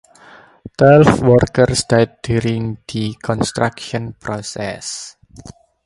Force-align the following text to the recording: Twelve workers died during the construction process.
Twelve 0.79 1.21
workers 1.21 1.83
died 1.83 2.23
during 2.23 2.79
the 2.91 3.13
construction 3.21 4.13
process. 4.19 5.15